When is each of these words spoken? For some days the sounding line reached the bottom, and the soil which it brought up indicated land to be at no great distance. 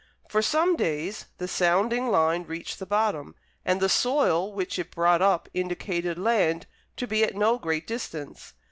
For 0.27 0.41
some 0.41 0.75
days 0.77 1.27
the 1.37 1.47
sounding 1.47 2.09
line 2.09 2.41
reached 2.45 2.79
the 2.79 2.87
bottom, 2.87 3.35
and 3.63 3.79
the 3.79 3.87
soil 3.87 4.51
which 4.51 4.79
it 4.79 4.89
brought 4.89 5.21
up 5.21 5.47
indicated 5.53 6.17
land 6.17 6.65
to 6.97 7.05
be 7.05 7.23
at 7.23 7.35
no 7.35 7.59
great 7.59 7.85
distance. 7.85 8.53